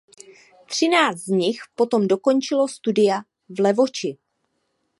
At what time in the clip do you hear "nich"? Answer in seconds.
1.27-1.61